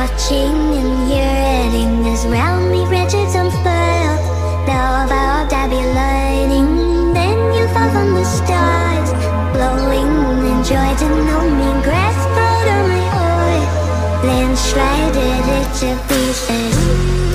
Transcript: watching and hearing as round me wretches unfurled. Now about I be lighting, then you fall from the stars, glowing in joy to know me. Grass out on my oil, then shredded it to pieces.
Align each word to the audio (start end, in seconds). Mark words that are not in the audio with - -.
watching 0.00 0.56
and 0.80 0.92
hearing 1.10 2.06
as 2.12 2.24
round 2.26 2.70
me 2.70 2.86
wretches 2.86 3.34
unfurled. 3.34 4.20
Now 4.66 5.04
about 5.04 5.52
I 5.52 5.68
be 5.68 5.82
lighting, 6.00 7.12
then 7.12 7.36
you 7.56 7.64
fall 7.74 7.90
from 7.94 8.14
the 8.14 8.24
stars, 8.24 9.10
glowing 9.52 10.12
in 10.50 10.58
joy 10.64 10.90
to 11.02 11.08
know 11.26 11.44
me. 11.58 11.68
Grass 11.84 12.20
out 12.48 12.66
on 12.76 12.82
my 12.92 13.04
oil, 13.28 13.66
then 14.24 14.48
shredded 14.66 15.46
it 15.58 15.68
to 15.80 15.90
pieces. 16.08 17.29